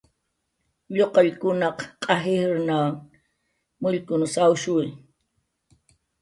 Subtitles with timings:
[0.95, 2.73] Lluqallkunaq q'aj ijran
[3.81, 4.87] mullkunw sawshuwi